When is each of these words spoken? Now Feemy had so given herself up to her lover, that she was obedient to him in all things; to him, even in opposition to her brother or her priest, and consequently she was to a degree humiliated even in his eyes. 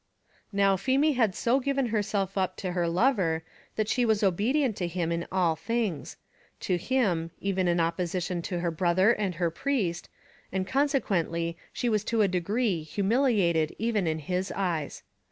Now 0.51 0.77
Feemy 0.77 1.11
had 1.13 1.35
so 1.35 1.59
given 1.59 1.85
herself 1.89 2.35
up 2.35 2.57
to 2.57 2.71
her 2.71 2.87
lover, 2.87 3.43
that 3.75 3.87
she 3.87 4.03
was 4.03 4.23
obedient 4.23 4.75
to 4.77 4.87
him 4.87 5.11
in 5.11 5.27
all 5.31 5.55
things; 5.55 6.17
to 6.61 6.77
him, 6.79 7.29
even 7.39 7.67
in 7.67 7.79
opposition 7.79 8.41
to 8.49 8.61
her 8.61 8.71
brother 8.71 9.15
or 9.21 9.31
her 9.33 9.51
priest, 9.51 10.09
and 10.51 10.65
consequently 10.65 11.55
she 11.71 11.87
was 11.87 12.03
to 12.05 12.23
a 12.23 12.27
degree 12.27 12.81
humiliated 12.81 13.75
even 13.77 14.07
in 14.07 14.17
his 14.17 14.51
eyes. 14.55 15.03